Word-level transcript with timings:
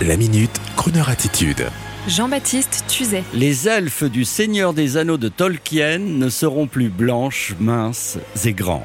La 0.00 0.16
minute, 0.16 0.60
Kroneur 0.74 1.10
attitude. 1.10 1.66
Jean-Baptiste 2.08 2.84
Tuzet. 2.88 3.22
Les 3.34 3.68
elfes 3.68 4.02
du 4.02 4.24
Seigneur 4.24 4.74
des 4.74 4.96
Anneaux 4.96 5.18
de 5.18 5.28
Tolkien 5.28 5.98
ne 5.98 6.28
seront 6.28 6.66
plus 6.66 6.88
blanches, 6.88 7.54
minces 7.60 8.18
et 8.44 8.52
grandes. 8.52 8.80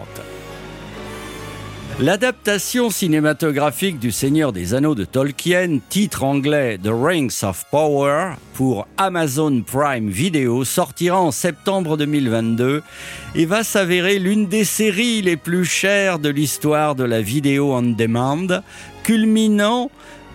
L'adaptation 2.00 2.92
cinématographique 2.92 3.98
du 3.98 4.12
Seigneur 4.12 4.54
des 4.54 4.76
Anneaux 4.76 4.94
de 4.94 5.06
Tolkien, 5.06 5.80
titre 5.90 6.24
anglais 6.24 6.78
The 6.78 6.92
Rings 6.92 7.44
of 7.44 7.66
Power, 7.72 8.34
pour 8.54 8.88
Amazon 8.98 9.64
Prime 9.66 10.10
Video, 10.10 10.64
sortira 10.64 11.20
en 11.20 11.32
septembre 11.32 11.98
2022 11.98 12.84
et 13.34 13.46
va 13.48 13.64
s'avérer 13.64 14.20
l'une 14.20 14.46
des 14.46 14.66
séries 14.66 15.24
les 15.24 15.38
plus 15.38 15.66
chères 15.66 16.20
de 16.20 16.30
l'histoire 16.30 16.94
de 16.94 17.04
la 17.04 17.22
vidéo 17.22 17.74
on 17.74 17.82
demand, 17.82 18.62
culminant 19.02 19.90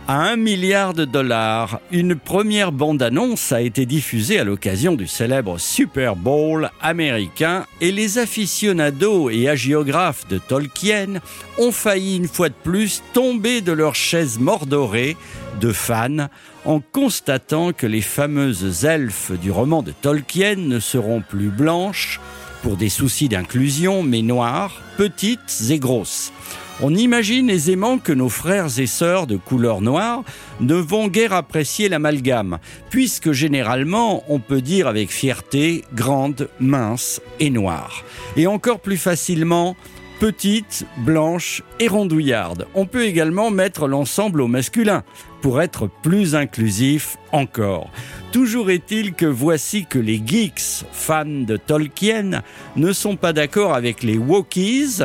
à 0.09 0.21
un 0.31 0.37
milliard 0.37 0.95
de 0.95 1.05
dollars. 1.05 1.81
Une 1.91 2.17
première 2.17 2.73
bande-annonce 2.73 3.53
a 3.53 3.61
été 3.61 3.87
diffusée 3.87 4.39
à 4.39 4.45
l'occasion 4.45 4.95
du 4.95 5.07
célèbre 5.07 5.59
Super 5.59 6.17
Bowl 6.17 6.71
américain 6.81 7.67
et 7.81 7.93
les 7.93 8.19
aficionados 8.19 9.31
et 9.31 9.49
agiographes 9.49 10.27
de 10.29 10.39
Tolkien 10.39 11.21
ont 11.59 11.73
failli 11.73 12.17
une 12.17 12.29
fois 12.29 12.49
de 12.49 12.55
plus 12.55 13.03
tomber 13.13 13.61
de 13.61 13.73
leur 13.73 13.95
chaise 13.95 14.39
mordorée 14.39 15.17
de 15.61 15.73
fans 15.73 16.29
en 16.65 16.81
constatant 16.81 17.73
que 17.73 17.87
les 17.87 18.01
fameuses 18.01 18.85
elfes 18.85 19.33
du 19.33 19.51
roman 19.51 19.83
de 19.83 19.93
Tolkien 19.93 20.57
ne 20.57 20.81
seront 20.81 21.21
plus 21.21 21.51
blanches 21.51 22.21
pour 22.63 22.77
des 22.77 22.89
soucis 22.89 23.29
d'inclusion 23.29 24.03
mais 24.03 24.23
noires, 24.23 24.81
petites 24.97 25.71
et 25.71 25.79
grosses. 25.79 26.33
On 26.81 26.95
imagine 26.95 27.51
aisément 27.51 27.99
que 27.99 28.13
nos 28.13 28.29
frères 28.29 28.79
et 28.79 28.87
sœurs 28.87 29.27
de 29.27 29.37
couleur 29.37 29.81
noire 29.81 30.25
ne 30.61 30.75
vont 30.75 31.09
guère 31.09 31.33
apprécier 31.33 31.89
l'amalgame, 31.89 32.59
puisque 32.91 33.33
généralement 33.33 34.25
on 34.29 34.41
peut 34.41 34.63
dire 34.63 34.89
avec 34.89 35.11
fierté 35.11 35.85
grande, 35.95 36.49
mince 36.59 37.21
et 37.41 37.51
noire. 37.51 38.05
Et 38.37 38.47
encore 38.47 38.81
plus 38.81 38.97
facilement 38.97 39.77
petite, 40.23 40.87
blanche 40.99 41.65
et 41.81 41.89
rondouillarde. 41.89 42.69
On 42.77 42.87
peut 42.87 43.07
également 43.07 43.51
mettre 43.51 43.89
l'ensemble 43.89 44.41
au 44.41 44.47
masculin 44.47 45.03
pour 45.41 45.61
être 45.61 45.91
plus 46.01 46.37
inclusif 46.37 47.17
encore. 47.33 47.91
Toujours 48.31 48.71
est-il 48.71 49.15
que 49.15 49.27
voici 49.27 49.85
que 49.85 49.99
les 49.99 50.23
geeks 50.25 50.85
fans 50.93 51.25
de 51.25 51.57
Tolkien 51.57 52.43
ne 52.77 52.93
sont 52.93 53.17
pas 53.17 53.33
d'accord 53.33 53.75
avec 53.75 54.05
les 54.05 54.17
Wokies 54.17 55.03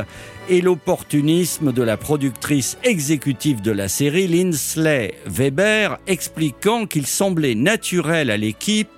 et 0.49 0.61
l'opportunisme 0.61 1.73
de 1.73 1.81
la 1.81 1.97
productrice 1.97 2.77
exécutive 2.83 3.63
de 3.63 3.71
la 3.71 3.87
série, 3.87 4.27
Linsley 4.27 5.15
Weber, 5.25 5.97
expliquant 6.05 6.85
qu'il 6.85 7.07
semblait 7.07 7.55
naturel 7.55 8.29
à 8.29 8.37
l'équipe 8.37 8.91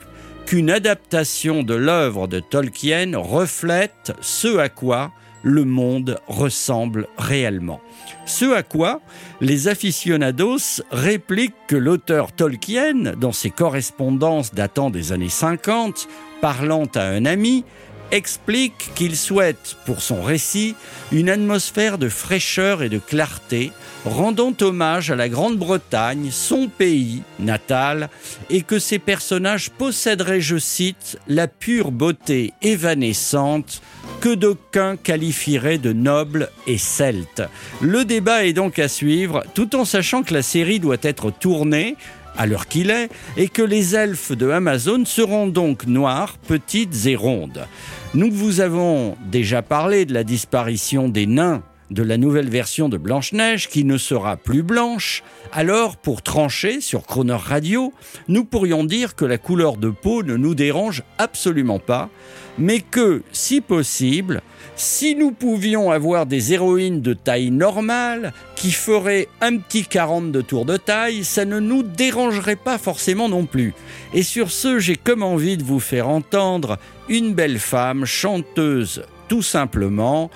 qu'une 0.46 0.70
adaptation 0.70 1.64
de 1.64 1.76
l'œuvre 1.76 2.28
de 2.28 2.42
Tolkien 2.42 3.18
reflète 3.18 4.12
ce 4.20 4.58
à 4.58 4.68
quoi 4.68 5.14
le 5.44 5.66
monde 5.66 6.20
ressemble 6.28 7.08
réellement. 7.18 7.82
Ce 8.26 8.54
à 8.54 8.64
quoi 8.64 9.02
les 9.42 9.68
aficionados 9.68 10.82
répliquent 10.92 11.68
que 11.68 11.76
l'auteur 11.76 12.32
Tolkien, 12.32 13.14
dans 13.18 13.32
ses 13.32 13.50
correspondances 13.50 14.54
datant 14.54 14.90
des 14.90 15.12
années 15.12 15.30
50, 15.30 16.08
parlant 16.42 16.86
à 16.96 17.04
un 17.04 17.26
ami, 17.26 17.64
explique 18.12 18.92
qu'il 18.96 19.16
souhaite 19.16 19.78
pour 19.86 20.02
son 20.02 20.22
récit 20.22 20.76
une 21.12 21.30
atmosphère 21.30 21.98
de 21.98 22.10
fraîcheur 22.10 22.82
et 22.82 22.90
de 22.90 22.98
clarté, 22.98 23.72
rendant 24.06 24.54
hommage 24.62 25.12
à 25.12 25.16
la 25.16 25.30
Grande-Bretagne, 25.30 26.30
son 26.32 26.68
pays 26.68 27.22
natal, 27.40 28.10
et 28.50 28.62
que 28.62 28.80
ses 28.80 29.00
personnages 29.00 29.70
posséderaient, 29.70 30.42
je 30.42 30.58
cite, 30.58 31.20
la 31.28 31.48
pure 31.48 31.92
beauté 31.92 32.54
évanescente 32.62 33.82
que 34.20 34.36
d'aucuns 34.36 34.98
qualifieraient 34.98 35.78
de 35.78 35.94
noble 35.94 36.50
et 36.68 36.78
celte. 36.78 37.44
Le 37.82 38.04
débat 38.04 38.46
est 38.46 38.54
donc 38.54 38.78
à 38.78 38.88
suivre, 38.88 39.44
tout 39.54 39.76
en 39.76 39.86
sachant 39.86 40.24
que 40.24 40.34
la 40.34 40.42
série 40.42 40.80
doit 40.80 40.98
être 41.02 41.32
tournée 41.32 41.96
à 42.38 42.46
l'heure 42.46 42.68
qu'il 42.68 42.90
est, 42.90 43.10
et 43.38 43.50
que 43.50 43.62
les 43.62 43.96
elfes 43.96 44.32
de 44.32 44.50
Amazon 44.50 45.04
seront 45.06 45.48
donc 45.48 45.88
noirs, 45.88 46.38
petites 46.48 47.06
et 47.06 47.16
rondes. 47.16 47.66
Nous 48.14 48.32
vous 48.32 48.62
avons 48.62 49.18
déjà 49.26 49.62
parlé 49.62 50.06
de 50.06 50.14
la 50.14 50.24
disparition 50.24 51.10
des 51.10 51.26
nains 51.26 51.64
de 51.92 52.04
la 52.04 52.18
nouvelle 52.18 52.50
version 52.50 52.88
de 52.88 52.98
Blanche-Neige 52.98 53.68
qui 53.68 53.84
ne 53.84 53.98
sera 53.98 54.38
plus 54.38 54.64
blanche, 54.64 55.24
alors 55.52 55.98
pour 55.98 56.22
trancher 56.22 56.82
sur 56.82 57.04
Croner 57.04 57.34
Radio, 57.34 57.94
nous 58.28 58.46
pourrions 58.46 58.84
dire 58.84 59.16
que 59.16 59.26
la 59.26 59.38
couleur 59.38 59.78
de 59.78 59.90
peau 59.90 60.24
ne 60.24 60.38
nous 60.38 60.56
dérange 60.56 61.04
absolument 61.18 61.80
pas, 61.80 62.10
mais 62.60 62.82
que, 62.82 63.24
si 63.32 63.62
possible, 63.62 64.42
si 64.76 65.16
nous 65.16 65.32
pouvions 65.32 65.92
avoir 65.92 66.26
des 66.26 66.54
héroïnes 66.54 67.02
de 67.02 67.14
taille 67.14 67.52
normale 67.52 68.34
qui 68.56 68.72
feraient 68.72 69.28
un 69.42 69.58
petit 69.58 69.86
40 69.86 70.32
de 70.32 70.42
tour 70.42 70.66
de 70.66 70.78
taille, 70.78 71.24
ça 71.24 71.46
ne 71.46 71.60
nous 71.60 71.84
dérangerait 71.84 72.56
pas 72.56 72.78
forcément 72.78 73.30
non 73.30 73.46
plus. 73.46 73.74
Et 74.14 74.24
sur 74.24 74.52
ce, 74.52 74.80
j'ai 74.80 74.96
comme 74.96 75.24
envie 75.24 75.58
de 75.58 75.64
vous 75.64 75.80
faire 75.80 76.08
entendre 76.08 76.78
une 77.10 77.34
belle 77.34 77.60
femme 77.60 78.06
chanteuse 78.06 79.04
tout 79.28 79.44
simplement 79.44 80.30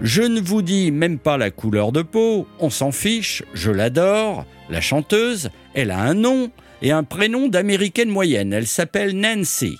je 0.00 0.22
ne 0.22 0.40
vous 0.40 0.62
dis 0.62 0.92
même 0.92 1.18
pas 1.18 1.36
la 1.36 1.50
couleur 1.50 1.90
de 1.90 2.02
peau, 2.02 2.46
on 2.60 2.70
s'en 2.70 2.92
fiche, 2.92 3.42
je 3.52 3.72
l'adore. 3.72 4.46
La 4.70 4.80
chanteuse, 4.80 5.50
elle 5.74 5.90
a 5.90 5.98
un 5.98 6.14
nom 6.14 6.52
et 6.82 6.92
un 6.92 7.02
prénom 7.02 7.48
d'américaine 7.48 8.08
moyenne. 8.08 8.52
Elle 8.52 8.68
s'appelle 8.68 9.18
Nancy. 9.18 9.76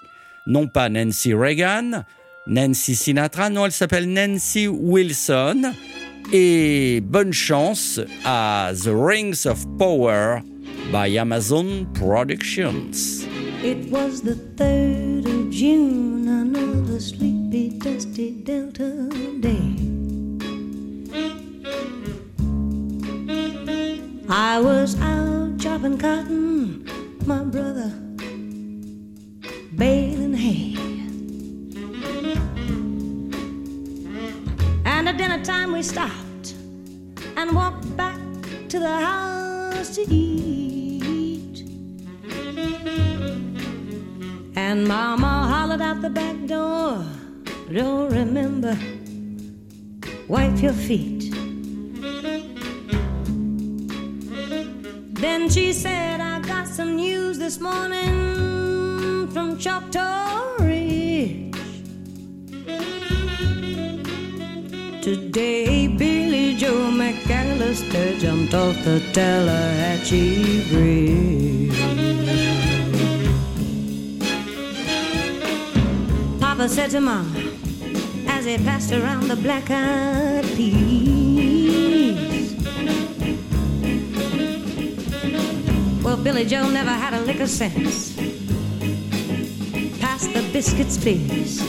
Non 0.49 0.67
pas 0.67 0.89
Nancy 0.89 1.35
Reagan, 1.35 2.05
Nancy 2.47 2.95
Sinatra, 2.95 3.51
non, 3.51 3.67
elle 3.67 3.73
s'appelle 3.73 4.11
Nancy 4.11 4.67
Wilson. 4.67 5.75
Et 6.33 7.03
bonne 7.03 7.35
chance 7.35 8.01
à 8.25 8.73
The 8.75 8.89
Rings 8.91 9.47
of 9.47 9.67
Power 9.79 10.41
by 10.91 11.19
Amazon 11.19 11.87
Productions. 11.93 13.27
It 13.63 13.91
was 13.91 14.23
the 14.23 14.37
3rd 14.57 15.27
of 15.27 15.51
June, 15.51 16.27
another 16.27 16.99
sleepy, 16.99 17.79
dusty 17.79 18.31
Delta 18.43 19.11
day. 19.41 19.77
I 24.31 24.61
was 24.61 24.99
out 25.03 25.59
chopping 25.59 25.99
cotton, 25.99 26.87
my 27.27 27.45
brother 27.45 27.93
we 35.79 35.85
stopped 35.85 36.55
and 37.37 37.55
walked 37.55 37.97
back 37.97 38.19
to 38.69 38.81
the 38.81 38.97
house 39.09 39.95
to 39.95 40.03
eat. 40.13 41.63
And 44.57 44.89
Mama 44.89 45.47
hollered 45.53 45.81
out 45.81 46.03
the 46.03 46.11
back 46.11 46.35
door, 46.47 47.05
don't 47.73 48.11
remember, 48.13 48.77
wipe 50.27 50.61
your 50.61 50.73
feet. 50.73 51.31
Then 55.23 55.49
she 55.49 55.73
said, 55.73 56.21
I 56.21 56.41
got 56.41 56.67
some 56.67 56.97
news 56.97 57.39
this 57.39 57.61
morning 57.61 59.29
from 59.31 59.57
Choctaw 59.57 60.57
Today, 65.09 65.89
Billy 65.89 66.55
Joe 66.55 66.91
McAllister 66.93 68.19
jumped 68.19 68.53
off 68.53 68.77
the 68.85 69.01
Tallahatchie 69.15 70.69
Bridge. 70.69 71.73
Papa 76.39 76.69
said 76.69 76.91
to 76.91 77.01
Mama 77.01 77.41
as 78.27 78.45
he 78.45 78.59
passed 78.59 78.93
around 78.93 79.29
the 79.29 79.37
black-eyed 79.37 80.45
peas. 80.55 82.53
Well, 86.05 86.19
Billy 86.19 86.45
Joe 86.45 86.69
never 86.69 86.91
had 86.91 87.15
a 87.15 87.21
lick 87.23 87.41
of 87.41 87.49
sense. 87.49 88.15
Pass 90.01 90.27
the 90.27 90.47
biscuits, 90.53 90.99
please. 90.99 91.63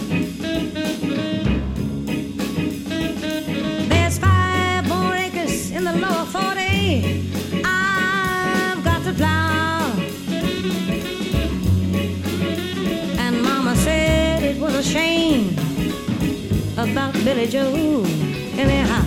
About 16.80 17.14
Billy 17.26 17.46
Joe, 17.46 18.04
anyhow. 18.56 19.04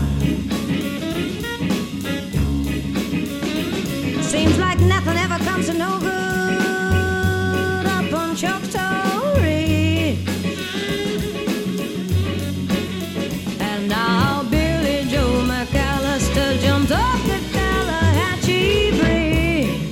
Seems 4.20 4.58
like 4.58 4.78
nothing 4.80 5.16
ever 5.16 5.38
comes 5.42 5.66
to 5.69 5.72
no 5.72 5.98
good 5.98 7.86
up 7.86 8.12
on 8.12 8.36
Choctaw 8.36 9.40
Ridge. 9.40 10.19
And 13.58 13.88
now 13.88 14.42
Billy 14.50 15.04
Joe 15.08 15.42
McAllister 15.46 16.60
jumped 16.60 16.92
off 16.92 17.22
the 17.25 17.38
Tallahatchie 17.52 18.90
Bridge. 19.00 19.90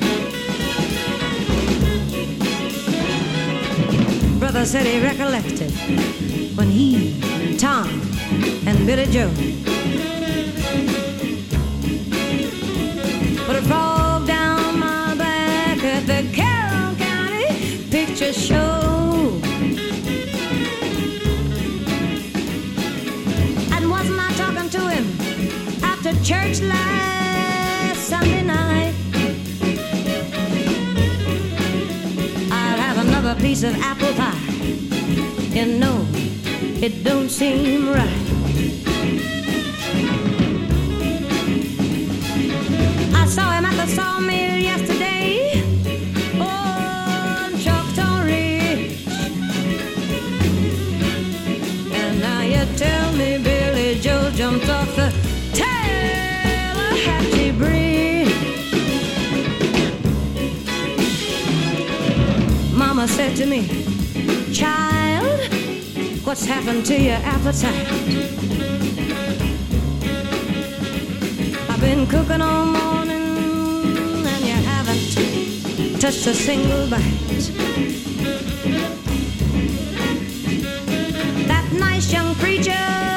Brother 4.38 4.66
said 4.66 4.86
he 4.86 5.00
recollected 5.00 5.72
when 6.56 6.68
he, 6.68 7.18
Tom, 7.58 7.88
and 8.66 8.86
Billy 8.86 9.06
Joe 9.06 9.30
put 13.46 13.56
a 13.56 13.62
frog 13.62 14.26
down 14.26 14.78
my 14.78 15.14
back 15.16 15.82
at 15.82 16.06
the 16.06 16.28
Carroll 16.32 16.94
County 16.96 17.84
Picture 17.90 18.32
Show. 18.32 19.40
And 23.72 23.90
wasn't 23.90 24.20
I 24.20 24.32
talking 24.36 24.70
to 24.70 24.88
him 24.88 25.04
after 25.82 26.12
church 26.22 26.60
last 26.60 28.08
Sunday 28.08 28.42
night? 28.42 28.94
I'll 32.52 32.78
have 32.78 32.98
another 33.06 33.40
piece 33.40 33.62
of 33.62 33.74
apple 33.80 34.12
pie. 34.14 34.38
You 35.52 35.66
know, 35.78 36.06
it 36.82 37.04
don't 37.04 37.28
seem 37.28 37.90
right. 37.90 38.08
I 43.14 43.26
saw 43.26 43.52
him 43.52 43.66
at 43.66 43.76
the 43.76 43.86
sawmill 43.86 44.56
yesterday 44.56 45.62
on 46.40 47.52
Choctaw 47.58 48.24
Ridge. 48.24 49.06
And 51.92 52.18
now 52.20 52.40
you 52.42 52.64
tell 52.76 53.12
me 53.12 53.36
Billy 53.42 53.96
Joe 54.00 54.30
jumped 54.34 54.70
off 54.70 54.96
the 54.96 55.12
Tallahatchie 55.52 57.52
Bridge. 57.58 58.32
Mama 62.72 63.06
said 63.06 63.36
to 63.36 63.44
me, 63.44 63.79
what's 66.30 66.44
happened 66.44 66.86
to 66.86 66.94
your 66.96 67.16
appetite? 67.24 67.88
I've 71.68 71.80
been 71.80 72.06
cooking 72.06 72.40
all 72.40 72.66
morning 72.66 74.24
and 74.24 74.44
you 74.46 74.54
haven't 74.70 76.00
touched 76.00 76.28
a 76.28 76.34
single 76.34 76.88
bite. 76.88 77.02
That 81.48 81.68
nice 81.72 82.12
young 82.12 82.36
preacher, 82.36 83.09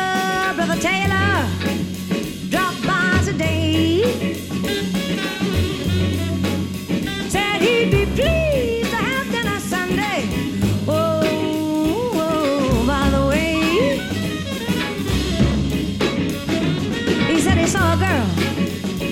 a 17.93 17.97
girl 17.97 18.27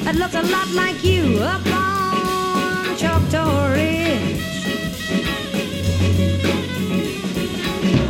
that 0.03 0.15
looked 0.15 0.33
a 0.33 0.41
lot 0.41 0.67
like 0.71 1.03
you 1.03 1.37
up 1.39 1.65
on 1.67 2.97
Choctaw 2.97 3.71
Ridge. 3.73 4.41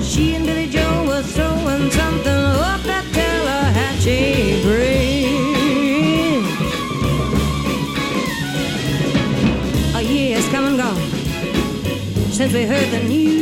She 0.01 0.35
and 0.35 0.45
Billy 0.45 0.67
Joe 0.67 1.05
were 1.07 1.23
throwing 1.23 1.91
something 1.91 2.43
up 2.71 2.81
that 2.83 3.05
Tallahatchie 3.11 4.61
Bridge. 4.63 5.11
A 9.95 10.01
year's 10.01 10.47
come 10.49 10.65
and 10.67 10.77
gone 10.77 11.01
since 12.31 12.53
we 12.53 12.63
heard 12.63 12.89
the 12.91 13.03
news 13.09 13.40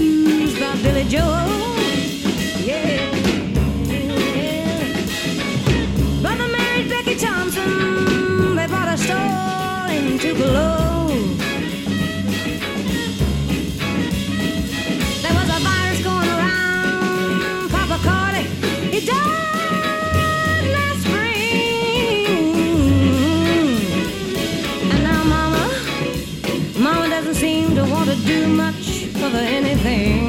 over 29.30 29.38
anything. 29.38 30.29